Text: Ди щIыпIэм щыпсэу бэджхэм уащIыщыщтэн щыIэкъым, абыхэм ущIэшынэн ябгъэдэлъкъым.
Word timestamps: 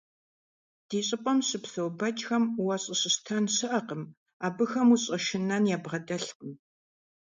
Ди 0.87 0.99
щIыпIэм 1.07 1.39
щыпсэу 1.47 1.89
бэджхэм 1.99 2.43
уащIыщыщтэн 2.65 3.45
щыIэкъым, 3.55 4.03
абыхэм 4.45 4.87
ущIэшынэн 4.95 5.63
ябгъэдэлъкъым. 5.75 6.51